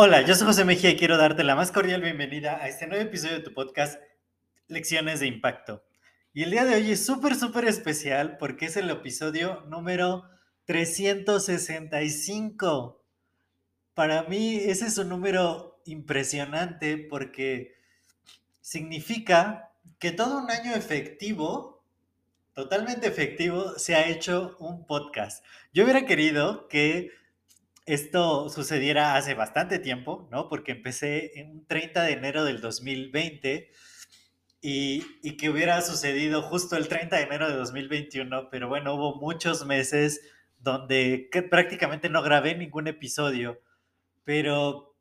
[0.00, 3.02] Hola, yo soy José Mejía y quiero darte la más cordial bienvenida a este nuevo
[3.02, 4.00] episodio de tu podcast
[4.68, 5.82] Lecciones de Impacto.
[6.32, 10.22] Y el día de hoy es súper, súper especial porque es el episodio número
[10.66, 13.04] 365.
[13.92, 17.74] Para mí ese es un número impresionante porque
[18.60, 21.77] significa que todo un año efectivo,
[22.58, 25.44] totalmente efectivo, se ha hecho un podcast.
[25.72, 27.12] Yo hubiera querido que
[27.86, 30.48] esto sucediera hace bastante tiempo, ¿no?
[30.48, 33.70] Porque empecé en 30 de enero del 2020
[34.60, 39.20] y, y, que hubiera sucedido justo el 30 de enero de 2021, pero bueno, hubo
[39.20, 40.20] muchos meses
[40.58, 43.60] donde prácticamente no grabé ningún episodio,
[44.24, 44.96] pero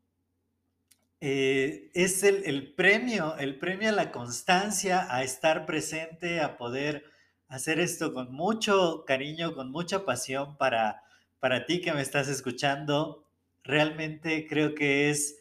[1.21, 7.16] eh, es el, el, premio, el premio a la constancia, a estar presente, a poder
[7.47, 11.03] hacer esto con mucho cariño, con mucha pasión para
[11.39, 13.25] para ti que me estás escuchando,
[13.63, 15.37] realmente creo que es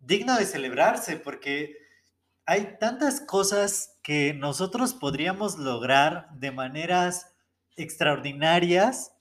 [0.00, 1.76] digno de celebrarse porque
[2.44, 7.34] hay tantas cosas que nosotros podríamos lograr de maneras
[7.76, 9.12] extraordinarias,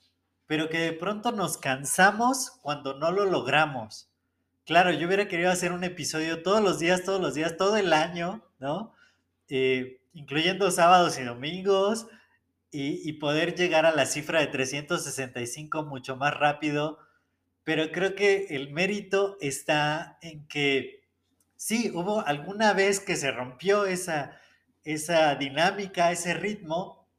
[0.45, 4.09] pero que de pronto nos cansamos cuando no lo logramos.
[4.65, 7.93] Claro, yo hubiera querido hacer un episodio todos los días, todos los días, todo el
[7.93, 8.93] año, ¿no?
[9.49, 12.07] Eh, incluyendo sábados y domingos,
[12.79, 16.99] y, poder llegar a la cifra de 365 mucho más rápido,
[17.63, 21.03] pero creo que el mérito está en que
[21.55, 24.39] sí, hubo alguna vez que se rompió esa,
[24.83, 27.09] esa dinámica, ese ritmo,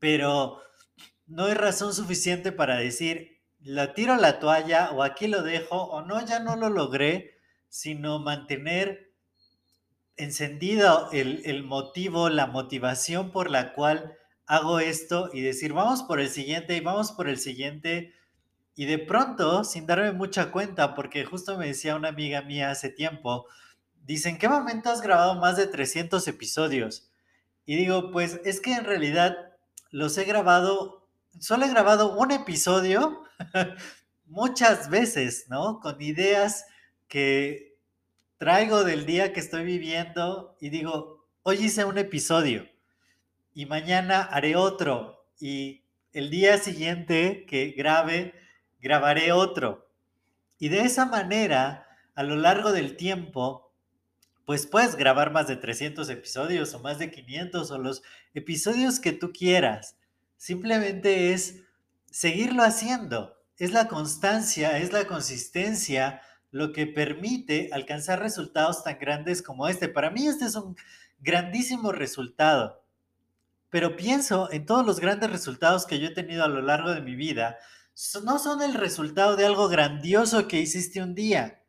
[0.00, 0.60] pero
[1.28, 6.02] no hay razón suficiente para decir, la tiro la toalla o aquí lo dejo o
[6.02, 7.36] no, ya no lo logré,
[7.68, 9.12] sino mantener
[10.16, 14.16] encendido el, el motivo, la motivación por la cual
[14.50, 18.12] hago esto y decir, vamos por el siguiente y vamos por el siguiente.
[18.74, 22.88] Y de pronto, sin darme mucha cuenta, porque justo me decía una amiga mía hace
[22.88, 23.46] tiempo,
[24.04, 27.12] dicen, ¿qué momento has grabado más de 300 episodios?
[27.64, 29.36] Y digo, pues es que en realidad
[29.92, 31.06] los he grabado,
[31.38, 33.22] solo he grabado un episodio
[34.26, 35.78] muchas veces, ¿no?
[35.78, 36.64] Con ideas
[37.06, 37.78] que
[38.36, 42.69] traigo del día que estoy viviendo y digo, hoy hice un episodio
[43.54, 48.34] y mañana haré otro y el día siguiente que grabe,
[48.80, 49.88] grabaré otro.
[50.58, 53.72] Y de esa manera, a lo largo del tiempo,
[54.44, 58.02] pues puedes grabar más de 300 episodios o más de 500 o los
[58.34, 59.96] episodios que tú quieras.
[60.36, 61.62] Simplemente es
[62.10, 63.36] seguirlo haciendo.
[63.56, 69.88] Es la constancia, es la consistencia lo que permite alcanzar resultados tan grandes como este.
[69.88, 70.76] Para mí este es un
[71.20, 72.82] grandísimo resultado
[73.70, 77.00] pero pienso en todos los grandes resultados que yo he tenido a lo largo de
[77.00, 77.58] mi vida,
[78.24, 81.62] no son el resultado de algo grandioso que hiciste un día.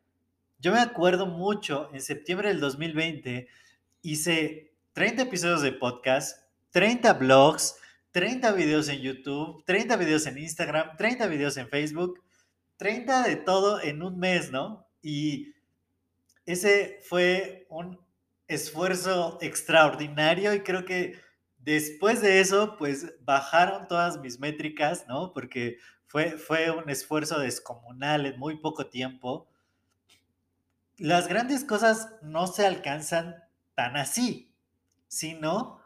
[0.58, 3.48] Yo me acuerdo mucho, en septiembre del 2020
[4.02, 7.76] hice 30 episodios de podcast, 30 blogs,
[8.12, 12.22] 30 videos en YouTube, 30 videos en Instagram, 30 videos en Facebook,
[12.76, 14.86] 30 de todo en un mes, ¿no?
[15.02, 15.54] Y
[16.46, 17.98] ese fue un
[18.48, 21.18] esfuerzo extraordinario y creo que
[21.62, 25.32] Después de eso, pues bajaron todas mis métricas, ¿no?
[25.32, 29.48] Porque fue, fue un esfuerzo descomunal en muy poco tiempo.
[30.98, 33.36] Las grandes cosas no se alcanzan
[33.74, 34.52] tan así,
[35.06, 35.80] sino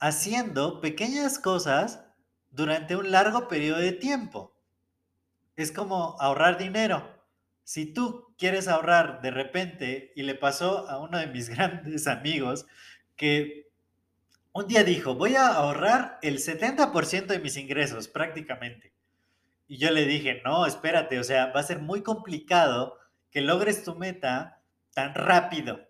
[0.00, 2.02] haciendo pequeñas cosas
[2.50, 4.56] durante un largo periodo de tiempo.
[5.54, 7.06] Es como ahorrar dinero.
[7.62, 12.66] Si tú quieres ahorrar de repente, y le pasó a uno de mis grandes amigos,
[13.16, 13.67] que
[14.52, 18.92] un día dijo, voy a ahorrar el 70% de mis ingresos prácticamente.
[19.66, 22.96] Y yo le dije, no, espérate, o sea, va a ser muy complicado
[23.30, 24.62] que logres tu meta
[24.94, 25.80] tan rápido,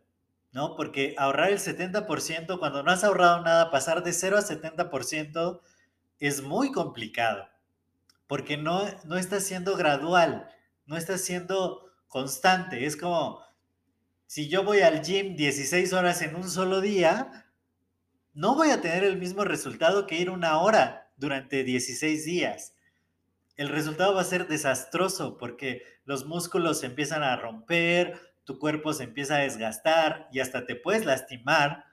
[0.52, 0.74] ¿no?
[0.76, 5.60] Porque ahorrar el 70% cuando no has ahorrado nada, pasar de 0 a 70%
[6.18, 7.48] es muy complicado,
[8.26, 10.48] porque no, no está siendo gradual,
[10.86, 12.84] no está siendo constante.
[12.84, 13.40] Es como,
[14.26, 17.47] si yo voy al gym 16 horas en un solo día,
[18.34, 22.74] no voy a tener el mismo resultado que ir una hora durante 16 días.
[23.56, 28.92] el resultado va a ser desastroso porque los músculos se empiezan a romper, tu cuerpo
[28.92, 31.84] se empieza a desgastar y hasta te puedes lastimar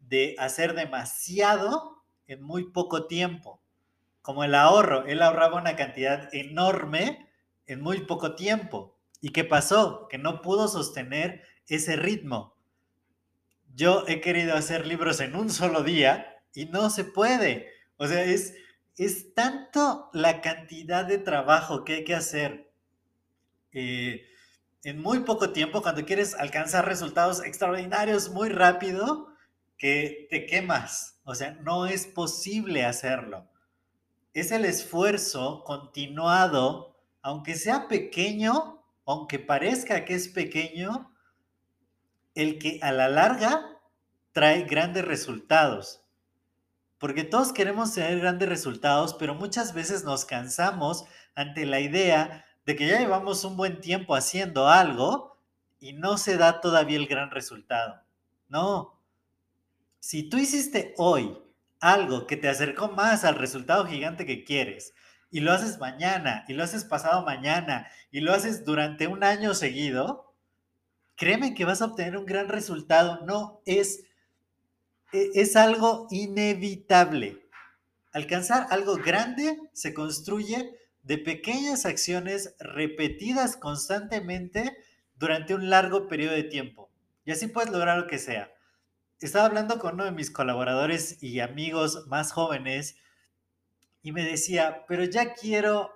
[0.00, 3.62] de hacer demasiado en muy poco tiempo.
[4.20, 7.28] Como el ahorro, él ahorraba una cantidad enorme
[7.66, 8.96] en muy poco tiempo.
[9.20, 10.08] ¿Y qué pasó?
[10.08, 12.56] Que no pudo sostener ese ritmo.
[13.82, 17.66] Yo he querido hacer libros en un solo día y no se puede.
[17.96, 18.54] O sea, es,
[18.96, 22.72] es tanto la cantidad de trabajo que hay que hacer
[23.72, 24.24] eh,
[24.84, 29.34] en muy poco tiempo cuando quieres alcanzar resultados extraordinarios muy rápido
[29.76, 31.18] que te quemas.
[31.24, 33.50] O sea, no es posible hacerlo.
[34.32, 41.12] Es el esfuerzo continuado, aunque sea pequeño, aunque parezca que es pequeño,
[42.36, 43.71] el que a la larga
[44.32, 46.02] trae grandes resultados.
[46.98, 52.76] Porque todos queremos tener grandes resultados, pero muchas veces nos cansamos ante la idea de
[52.76, 55.36] que ya llevamos un buen tiempo haciendo algo
[55.80, 58.02] y no se da todavía el gran resultado.
[58.48, 59.00] No.
[59.98, 61.38] Si tú hiciste hoy
[61.80, 64.94] algo que te acercó más al resultado gigante que quieres,
[65.32, 69.54] y lo haces mañana, y lo haces pasado mañana, y lo haces durante un año
[69.54, 70.34] seguido,
[71.16, 73.24] créeme que vas a obtener un gran resultado.
[73.24, 74.04] No es
[75.12, 77.46] es algo inevitable.
[78.12, 84.76] Alcanzar algo grande se construye de pequeñas acciones repetidas constantemente
[85.16, 86.90] durante un largo periodo de tiempo.
[87.24, 88.52] Y así puedes lograr lo que sea.
[89.20, 92.96] Estaba hablando con uno de mis colaboradores y amigos más jóvenes
[94.02, 95.92] y me decía, pero ya quiero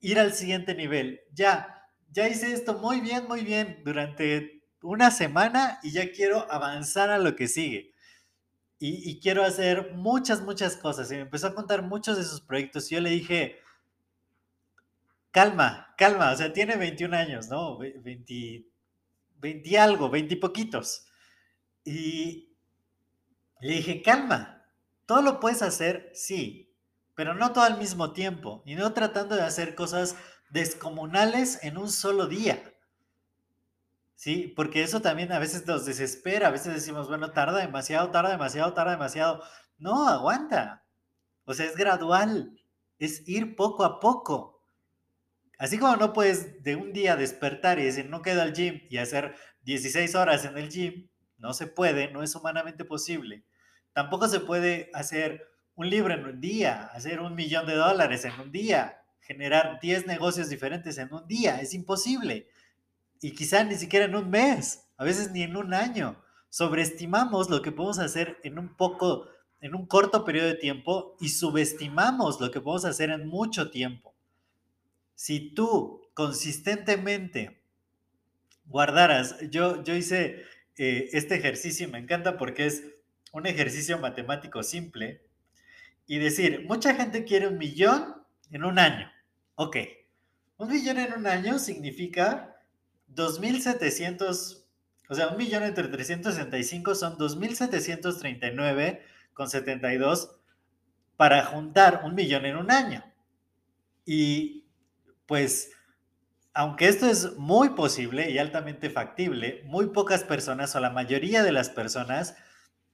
[0.00, 1.20] ir al siguiente nivel.
[1.32, 7.10] Ya, ya hice esto muy bien, muy bien durante una semana y ya quiero avanzar
[7.10, 7.91] a lo que sigue
[8.84, 11.08] y, quiero hacer muchas, muchas cosas.
[11.12, 13.60] Y me empezó a contar muchos de sus proyectos y yo le dije,
[15.30, 17.78] calma, calma, o sea, tiene 21 años, ¿no?
[17.78, 18.66] 20,
[19.38, 21.06] 20 algo, 20 y poquitos.
[21.84, 22.56] Y
[23.60, 24.64] le dije, calma,
[25.06, 26.74] todo lo puedes hacer, sí,
[27.14, 30.16] pero no todo al mismo tiempo y no tratando de hacer cosas
[30.50, 32.71] descomunales en un solo día.
[34.14, 38.30] Sí, porque eso también a veces nos desespera, a veces decimos, bueno, tarda demasiado, tarda
[38.30, 39.42] demasiado, tarda demasiado.
[39.78, 40.84] No, aguanta.
[41.44, 42.56] O sea, es gradual,
[42.98, 44.62] es ir poco a poco.
[45.58, 48.98] Así como no puedes de un día despertar y decir, no quedo al gym y
[48.98, 53.44] hacer 16 horas en el gym, no se puede, no es humanamente posible.
[53.92, 58.38] Tampoco se puede hacer un libro en un día, hacer un millón de dólares en
[58.40, 62.48] un día, generar 10 negocios diferentes en un día, es imposible
[63.22, 66.20] y quizá ni siquiera en un mes, a veces ni en un año.
[66.50, 69.28] Sobreestimamos lo que podemos hacer en un poco,
[69.60, 74.12] en un corto periodo de tiempo y subestimamos lo que podemos hacer en mucho tiempo.
[75.14, 77.62] Si tú consistentemente
[78.66, 80.42] guardaras, yo, yo hice
[80.76, 82.82] eh, este ejercicio y me encanta porque es
[83.32, 85.24] un ejercicio matemático simple
[86.08, 88.16] y decir, mucha gente quiere un millón
[88.50, 89.10] en un año.
[89.54, 89.76] Ok,
[90.56, 92.51] un millón en un año significa
[93.14, 94.64] 2.700,
[95.08, 99.00] o sea, un millón entre 365 son 2.739
[99.34, 100.36] con 72
[101.16, 103.04] para juntar un millón en un año.
[104.04, 104.64] Y
[105.26, 105.70] pues,
[106.54, 111.52] aunque esto es muy posible y altamente factible, muy pocas personas o la mayoría de
[111.52, 112.36] las personas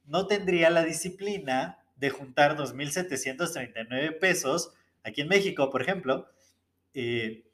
[0.05, 4.73] no tendría la disciplina de juntar 2.739 pesos
[5.05, 6.29] aquí en México, por ejemplo,
[6.95, 7.48] eh,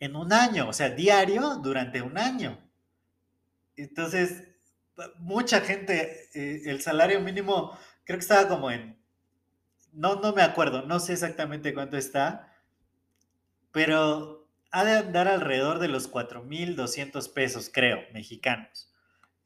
[0.00, 2.58] en un año, o sea, diario durante un año.
[3.76, 4.44] Entonces,
[5.18, 8.98] mucha gente, eh, el salario mínimo creo que estaba como en,
[9.92, 12.52] no, no me acuerdo, no sé exactamente cuánto está,
[13.72, 18.92] pero ha de andar alrededor de los 4.200 pesos, creo, mexicanos.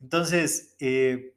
[0.01, 1.35] Entonces, eh,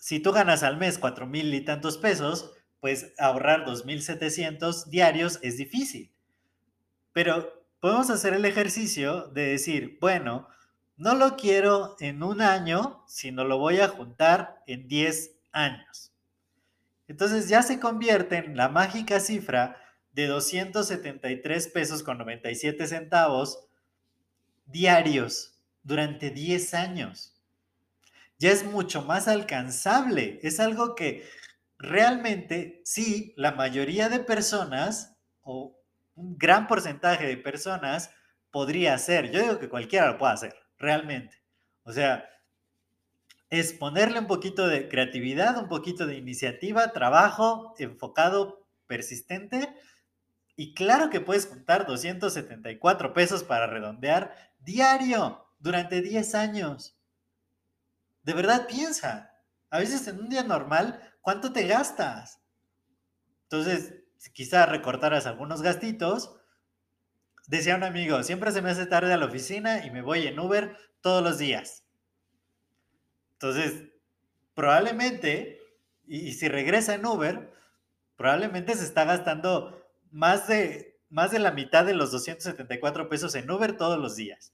[0.00, 6.12] si tú ganas al mes 4.000 y tantos pesos, pues ahorrar 2.700 diarios es difícil.
[7.12, 10.48] Pero podemos hacer el ejercicio de decir, bueno,
[10.96, 16.12] no lo quiero en un año, sino lo voy a juntar en 10 años.
[17.08, 19.76] Entonces ya se convierte en la mágica cifra
[20.12, 23.66] de 273 pesos con 97 centavos
[24.66, 27.34] diarios durante 10 años.
[28.38, 30.38] Ya es mucho más alcanzable.
[30.42, 31.26] Es algo que
[31.78, 35.79] realmente, sí, la mayoría de personas, o
[36.20, 38.10] un gran porcentaje de personas
[38.50, 39.30] podría hacer.
[39.30, 41.42] Yo digo que cualquiera lo puede hacer, realmente.
[41.82, 42.28] O sea,
[43.48, 49.74] es ponerle un poquito de creatividad, un poquito de iniciativa, trabajo enfocado, persistente,
[50.56, 56.98] Y claro que puedes juntar 274 pesos para redondear diario durante 10 años.
[58.24, 59.32] De verdad piensa.
[59.70, 62.42] A veces en un día normal, ¿cuánto te gastas?
[63.44, 66.36] Entonces, si quizá recortaras algunos gastitos,
[67.46, 70.38] decía un amigo, siempre se me hace tarde a la oficina y me voy en
[70.38, 71.84] Uber todos los días.
[73.32, 73.88] Entonces,
[74.52, 75.58] probablemente,
[76.06, 77.50] y, si regresa en Uber,
[78.16, 83.50] probablemente se está gastando más de, más de la mitad de los 274 pesos en
[83.50, 84.52] Uber todos los días,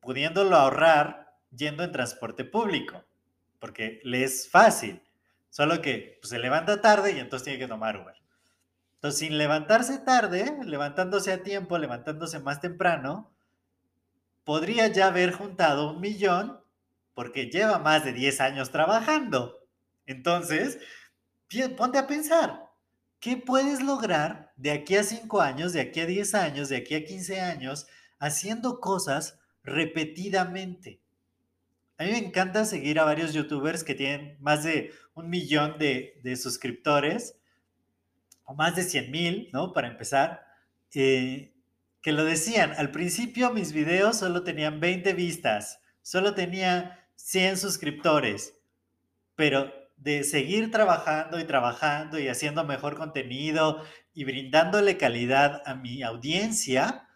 [0.00, 3.04] pudiéndolo ahorrar yendo en transporte público,
[3.60, 5.00] porque le es fácil,
[5.50, 8.13] solo que pues, se levanta tarde y entonces tiene que tomar Uber.
[9.04, 13.30] Entonces, sin levantarse tarde, levantándose a tiempo, levantándose más temprano,
[14.44, 16.58] podría ya haber juntado un millón
[17.12, 19.58] porque lleva más de 10 años trabajando.
[20.06, 20.78] Entonces,
[21.76, 22.70] ponte a pensar,
[23.20, 26.94] ¿qué puedes lograr de aquí a 5 años, de aquí a 10 años, de aquí
[26.94, 27.86] a 15 años,
[28.18, 31.02] haciendo cosas repetidamente?
[31.98, 36.22] A mí me encanta seguir a varios youtubers que tienen más de un millón de,
[36.40, 37.36] suscriptores,
[38.44, 39.72] o más de 100 mil, ¿no?
[39.72, 40.44] Para empezar,
[40.94, 41.54] eh,
[42.00, 48.58] que lo decían, al principio mis videos solo tenían 20 vistas, solo tenía 100 suscriptores,
[49.36, 53.82] pero de seguir trabajando y trabajando y haciendo mejor contenido
[54.12, 57.08] y brindándole calidad a mi audiencia,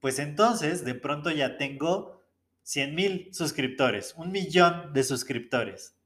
[0.00, 2.24] pues entonces de pronto ya tengo
[2.64, 5.96] 100 mil suscriptores, un millón de suscriptores.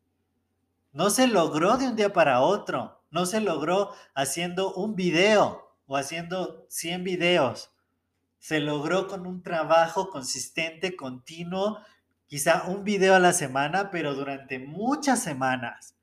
[0.93, 5.97] No se logró de un día para otro, no se logró haciendo un video o
[5.97, 7.71] haciendo 100 videos.
[8.39, 11.81] Se logró con un trabajo consistente, continuo
[12.27, 15.97] quizá un video a la semana, pero durante muchas semanas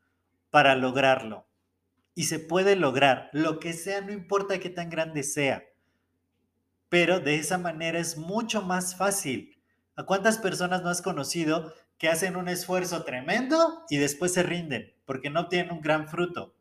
[0.50, 1.48] para lograrlo.
[2.16, 5.64] Y se puede lograr, lo que sea, no importa qué tan grande sea.
[6.90, 9.60] Pero de esa manera es mucho más fácil.
[9.96, 14.94] ¿A cuántas personas no has conocido que hacen un esfuerzo tremendo y después se rinden
[15.06, 16.56] porque no tienen un gran fruto?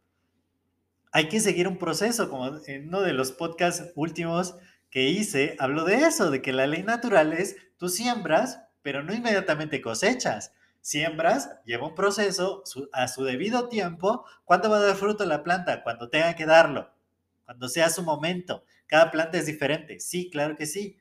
[1.12, 4.57] Hay que seguir un proceso, como en uno de los podcasts últimos
[4.90, 9.14] que hice, hablo de eso, de que la ley natural es, tú siembras, pero no
[9.14, 10.52] inmediatamente cosechas.
[10.81, 14.25] Siembras, lleva un proceso a su debido tiempo.
[14.45, 15.83] ¿Cuándo va a dar fruto la planta?
[15.83, 16.90] Cuando tenga que darlo,
[17.45, 18.64] cuando sea su momento.
[18.87, 20.00] Cada planta es diferente.
[20.00, 20.99] Sí, claro que sí.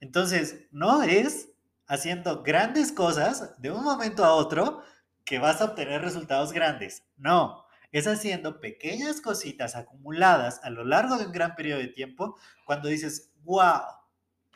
[0.00, 1.48] Entonces, no es
[1.86, 4.82] haciendo grandes cosas de un momento a otro
[5.24, 7.02] que vas a obtener resultados grandes.
[7.16, 7.63] No,
[7.94, 12.88] es haciendo pequeñas cositas acumuladas a lo largo de un gran periodo de tiempo cuando
[12.88, 13.82] dices, wow,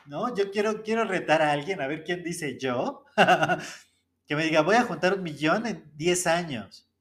[0.07, 0.35] ¿no?
[0.35, 3.05] Yo quiero, quiero retar a alguien, a ver quién dice yo,
[4.27, 6.91] que me diga, voy a juntar un millón en 10 años.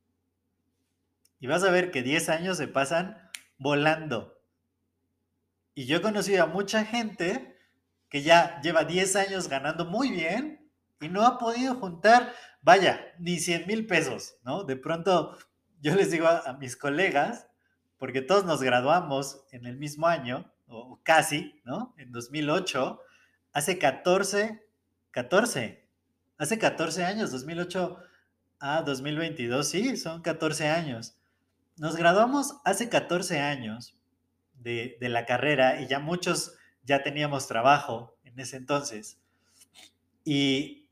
[1.40, 3.18] Y vas a ver que 10 años se pasan
[3.58, 4.40] volando.
[5.74, 7.56] Y yo he conocido a mucha gente
[8.08, 13.40] que ya lleva 10 años ganando muy bien y no ha podido juntar, vaya, ni
[13.40, 14.62] 100 mil pesos, ¿no?
[14.62, 15.36] De pronto
[15.80, 17.48] yo les digo a, a mis colegas,
[17.98, 21.94] porque todos nos graduamos en el mismo año, o casi, ¿no?
[21.98, 23.00] En 2008,
[23.52, 24.66] hace 14,
[25.10, 25.88] 14,
[26.36, 27.98] hace 14 años, 2008
[28.60, 31.16] a 2022, sí, son 14 años.
[31.76, 33.96] Nos graduamos hace 14 años
[34.54, 36.54] de, de la carrera y ya muchos
[36.84, 39.20] ya teníamos trabajo en ese entonces.
[40.24, 40.88] Y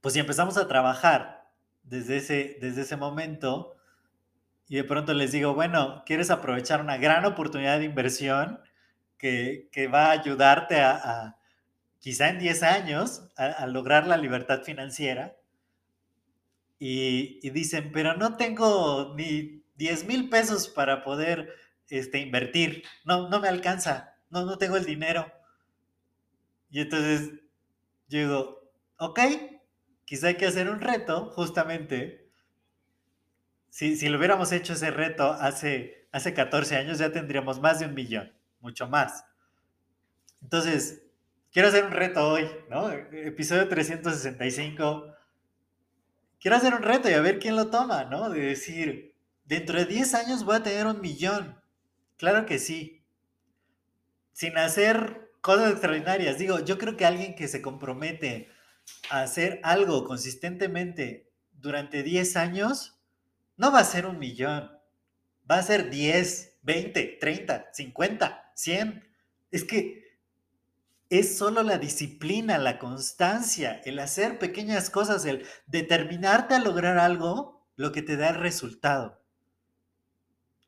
[0.00, 1.48] pues si empezamos a trabajar
[1.82, 3.75] desde ese, desde ese momento
[4.68, 8.60] y de pronto les digo, bueno, ¿quieres aprovechar una gran oportunidad de inversión?
[9.18, 11.36] que, va a ayudarte a,
[11.98, 15.36] quizá en 10 años, a, lograr la libertad financiera.
[16.78, 21.54] Y, dicen, pero no tengo ni 10 mil pesos para poder
[21.88, 25.32] este, invertir, no, no me alcanza, no, no tengo el dinero.
[26.70, 27.30] Y entonces
[28.08, 29.20] yo digo, ok,
[30.04, 32.25] quizá hay que hacer un reto, justamente.
[33.76, 37.84] Si, si lo hubiéramos hecho ese reto hace, hace 14 años, ya tendríamos más de
[37.84, 39.26] un millón mucho más.
[40.40, 41.02] Entonces,
[41.52, 42.90] quiero hacer un reto hoy, ¿no?
[42.90, 45.14] Episodio 365.
[46.40, 48.30] Quiero hacer un reto y a ver quién lo toma, ¿no?
[48.30, 49.14] De decir,
[49.44, 51.60] dentro de 10 años voy a tener un millón.
[52.16, 53.04] Claro que sí.
[54.32, 56.38] Sin hacer cosas extraordinarias.
[56.38, 58.48] Digo, yo creo que alguien que se compromete
[59.10, 62.95] a hacer algo consistentemente durante 10 años,
[63.56, 64.70] no va a ser un millón.
[65.50, 68.52] Va a ser 10, 20, 30, 50.
[68.54, 69.08] 100.
[69.50, 70.06] Es que
[71.08, 77.64] es solo la disciplina, la constancia, el hacer pequeñas cosas, el determinarte a lograr algo,
[77.76, 79.22] lo que te da el resultado.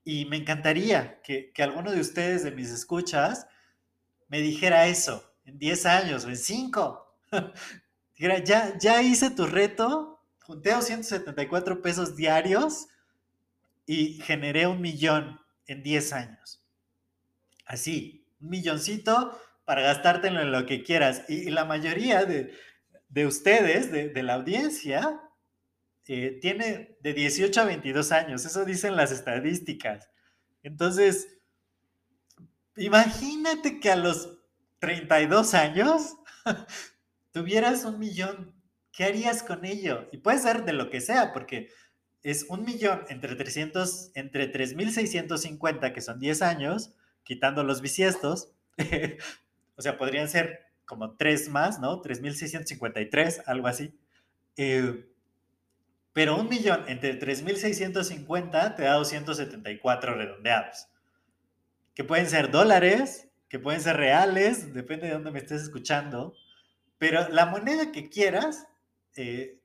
[0.04, 3.47] Y me encantaría que, que alguno de ustedes, de mis escuchas,
[4.28, 7.16] me dijera eso en 10 años o en 5.
[8.14, 10.18] dijera, ya, ya hice tu reto,
[10.49, 12.87] junté 274 pesos diarios
[13.85, 16.64] y generé un millón en 10 años.
[17.67, 21.25] Así, un milloncito para gastártelo en lo que quieras.
[21.28, 22.55] Y, la mayoría de,
[23.11, 25.21] de ustedes, de, la audiencia,
[26.07, 28.47] eh, tiene de 18 a 22 años.
[28.47, 30.09] Eso dicen las estadísticas.
[30.62, 31.28] Entonces,
[32.75, 34.38] imagínate que a los
[34.78, 36.17] 32 años
[37.33, 38.58] tuvieras un millón.
[38.99, 40.09] ¿Qué harías con ello?
[40.11, 41.69] Y puede ser de lo que sea, porque
[42.25, 46.90] es un millón entre 300, entre 3.650, que son 10 años,
[47.23, 48.50] quitando los bisiestos,
[49.76, 52.02] o sea, podrían ser como 3 más, ¿no?
[52.02, 53.97] 3.653, algo así.
[54.57, 55.09] Eh,
[56.12, 60.88] pero un millón entre 3.650 te da 274 redondeados,
[61.95, 66.35] que pueden ser dólares, que pueden ser reales, depende de dónde me estés escuchando,
[66.99, 68.68] pero la moneda que quieras,
[69.19, 69.61] eh,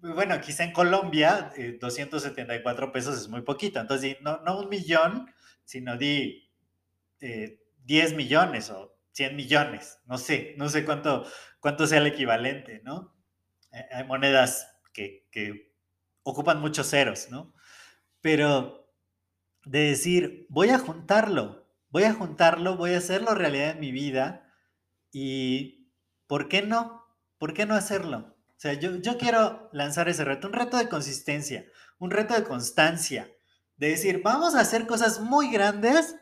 [0.00, 5.28] bueno, quizá en Colombia 274 eh, pesos es muy poquito, entonces no, no un millón,
[5.64, 6.48] sino di
[7.20, 11.26] 10 eh, millones o 100 millones, no sé, no sé cuánto,
[11.58, 13.16] cuánto sea el equivalente, ¿no?
[13.90, 15.74] Hay monedas que, que
[16.22, 17.52] ocupan muchos ceros, ¿no?
[18.20, 18.94] Pero
[19.64, 24.54] de decir, voy a juntarlo, voy a juntarlo, voy a hacerlo realidad en mi vida
[25.10, 25.90] y
[26.28, 27.04] ¿por qué no?
[27.38, 28.37] ¿Por qué no hacerlo?
[28.58, 31.64] O sea, yo, yo quiero lanzar ese reto, un reto de consistencia,
[32.00, 33.30] un reto de constancia,
[33.76, 36.16] de decir, vamos a hacer cosas muy grandes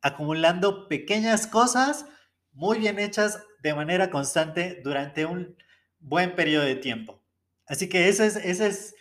[0.00, 2.06] acumulando pequeñas cosas
[2.50, 5.56] muy bien hechas de manera constante durante un
[6.00, 7.22] buen periodo de tiempo.
[7.68, 8.96] Así que ese es, ese es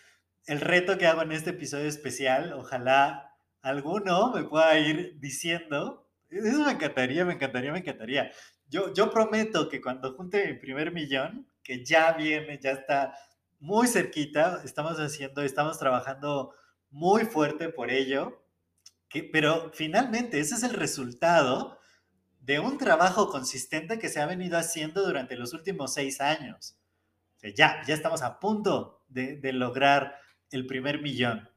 [0.46, 2.54] el reto que hago en este episodio especial.
[2.54, 6.08] Ojalá alguno me pueda ir diciendo.
[6.30, 8.32] Eso me encantaría, me encantaría, me encantaría.
[8.70, 13.14] Yo, yo prometo que cuando junte mi primer millón, que ya viene, ya está
[13.60, 16.54] muy cerquita, estamos haciendo, estamos trabajando
[16.90, 18.44] muy fuerte por ello,
[19.10, 21.80] que, pero finalmente ese es el resultado
[22.42, 26.78] de un trabajo consistente que se ha venido haciendo durante los últimos seis años
[27.52, 30.16] ya, ya estamos a punto de, lograr
[30.52, 31.50] el primer millón.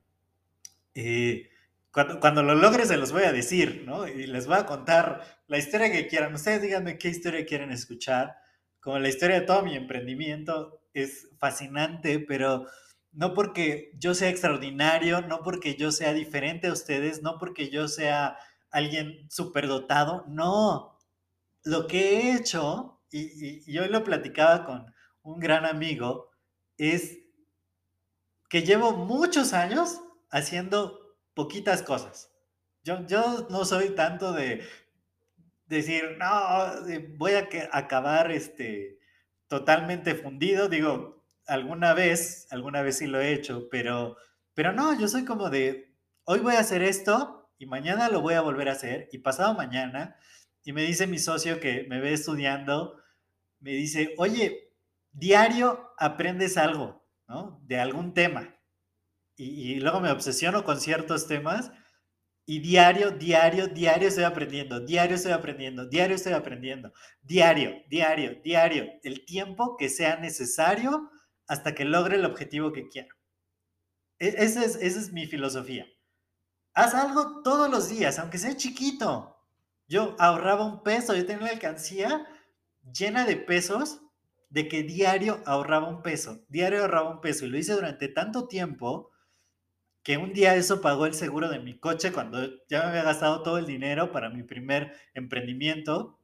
[0.95, 1.49] Eh,
[1.93, 4.07] cuando, cuando, lo logre se los voy a decir, ¿no?
[4.09, 6.35] Y les voy a contar la historia que quieran.
[6.35, 8.37] Ustedes díganme qué historia quieren escuchar.
[8.87, 12.69] Como la historia de todo mi emprendimiento es fascinante, pero
[13.11, 17.89] no porque yo sea extraordinario, no porque yo sea diferente a ustedes, no porque yo
[17.89, 18.39] sea
[18.71, 21.01] alguien superdotado, no.
[21.65, 26.31] Lo que he hecho, y, y hoy lo platicaba con, un gran amigo,
[26.79, 27.19] es
[28.49, 32.31] que llevo muchos años haciendo poquitas cosas.
[32.85, 34.65] Yo, yo no soy tanto de
[35.67, 36.27] decir, no,
[37.17, 38.99] voy a acabar este,
[39.49, 40.69] totalmente fundido.
[40.69, 44.17] Digo, alguna vez, alguna vez sí lo he hecho, pero,
[44.55, 48.35] pero no, yo soy como de, hoy voy a hacer esto y mañana lo voy
[48.35, 50.17] a volver a hacer y pasado mañana.
[50.63, 53.01] Y me dice mi socio que me ve estudiando,
[53.61, 54.73] me dice, oye,
[55.13, 57.61] diario aprendes algo, ¿no?
[57.65, 58.57] De algún tema.
[59.37, 61.71] Y, luego me obsesiono con ciertos temas
[62.49, 68.87] y diario, diario, diario estoy aprendiendo, diario estoy aprendiendo, diario estoy aprendiendo, diario, diario, diario,
[69.03, 71.11] el tiempo que sea necesario
[71.49, 73.15] hasta que logre el objetivo que quiero.
[74.21, 75.87] E, esa es, esa es mi filosofía.
[76.73, 79.37] Haz algo todos los días, aunque sea chiquito.
[79.89, 82.27] Yo ahorraba un peso, yo tenía una alcancía
[82.93, 84.03] llena de pesos
[84.51, 88.47] de que diario ahorraba un peso, diario ahorraba un peso y lo hice durante tanto
[88.47, 89.11] tiempo
[90.07, 92.39] que un día eso pagó el seguro de mi coche cuando
[92.69, 96.21] ya me había gastado todo el dinero para mi primer emprendimiento,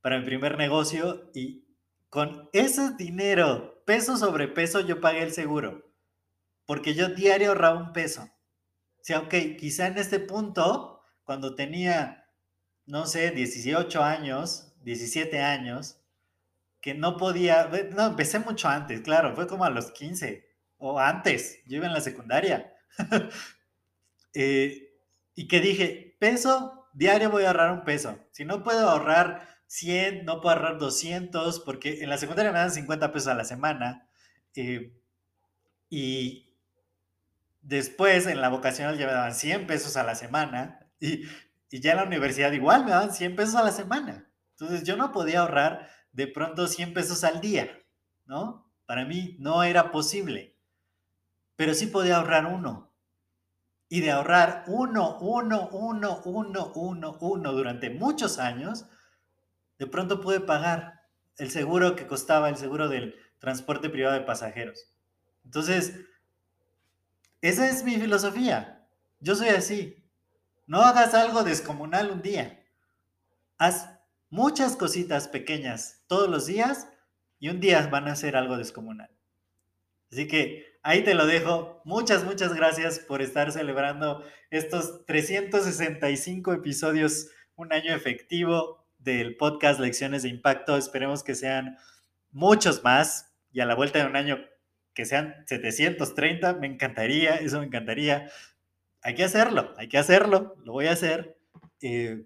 [0.00, 1.66] para mi primer negocio y
[2.08, 5.92] con ese dinero, peso sobre peso, yo pagué el seguro,
[6.66, 8.22] porque yo diario ahorraba un peso.
[8.22, 12.28] O sea, ok, quizá en este punto, cuando tenía,
[12.86, 16.00] no sé, 18 años, 17 años,
[16.80, 20.47] que no podía, no, empecé mucho antes, claro, fue como a los 15
[20.78, 22.72] o antes, yo iba en la secundaria.
[24.34, 24.94] Eh,
[25.34, 28.28] y que dije, peso, diario voy a ahorrar un peso.
[28.30, 32.70] Si no puedo ahorrar 100, no puedo ahorrar 200, porque en la secundaria me dan
[32.70, 34.08] 50 pesos a la semana.
[34.54, 34.94] Eh,
[35.88, 36.54] y
[37.62, 40.86] después en la vocacional ya me daban 100 pesos a la semana.
[41.00, 41.24] Y,
[41.70, 44.30] y ya en la universidad igual me daban 100 pesos a la semana.
[44.50, 47.70] Entonces yo no podía ahorrar de pronto 100 pesos al día,
[48.26, 48.70] ¿no?
[48.86, 50.57] Para mí no era posible,
[51.58, 52.94] pero sí podía ahorrar uno.
[53.88, 58.84] y de ahorrar uno, uno, uno, uno, uno, uno durante muchos años,
[59.78, 64.92] de pronto pude pagar el seguro que costaba el seguro del transporte privado de pasajeros.
[65.44, 65.94] Entonces,
[67.40, 68.86] esa es mi filosofía.
[69.20, 70.04] Yo soy así.
[70.66, 72.62] No hagas algo descomunal un día.
[73.56, 73.88] Haz
[74.30, 76.88] muchas cositas pequeñas todos los días
[77.40, 79.10] y un día van a hacer algo descomunal.
[80.12, 81.80] Así que ahí te lo dejo.
[81.84, 90.22] Muchas, muchas gracias por estar celebrando estos 365 episodios, un año efectivo del podcast Lecciones
[90.22, 90.76] de Impacto.
[90.76, 91.76] Esperemos que sean
[92.30, 94.38] muchos más y a la vuelta de un año
[94.94, 96.54] que sean 730.
[96.54, 98.30] Me encantaría, eso me encantaría.
[99.02, 101.38] Hay que hacerlo, hay que hacerlo, lo voy a hacer.
[101.80, 102.24] Eh,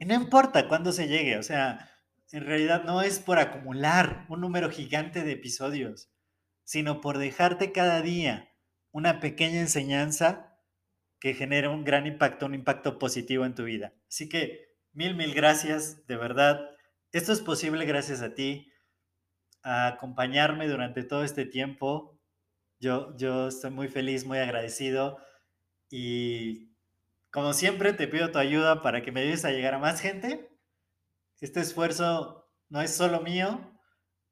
[0.00, 1.90] y no importa cuándo se llegue, o sea,
[2.32, 6.13] en realidad no es por acumular un número gigante de episodios
[6.64, 8.50] sino por dejarte cada día
[8.90, 10.58] una pequeña enseñanza
[11.20, 13.94] que genere un gran impacto, un impacto positivo en tu vida.
[14.08, 16.70] Así que mil, mil gracias, de verdad.
[17.12, 18.72] Esto es posible gracias a ti,
[19.62, 22.20] a acompañarme durante todo este tiempo.
[22.78, 25.18] Yo, yo estoy muy feliz, muy agradecido
[25.90, 26.74] y
[27.30, 30.50] como siempre te pido tu ayuda para que me ayudes a llegar a más gente.
[31.40, 33.76] Este esfuerzo no es solo mío,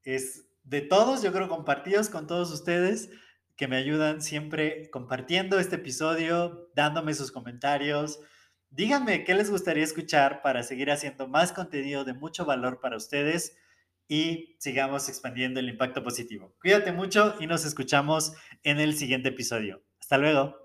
[0.03, 3.09] es de todos, yo creo compartidos con todos ustedes
[3.55, 8.19] que me ayudan siempre compartiendo este episodio, dándome sus comentarios.
[8.69, 13.55] Díganme qué les gustaría escuchar para seguir haciendo más contenido de mucho valor para ustedes
[14.07, 16.55] y sigamos expandiendo el impacto positivo.
[16.61, 19.83] Cuídate mucho y nos escuchamos en el siguiente episodio.
[19.99, 20.62] Hasta luego.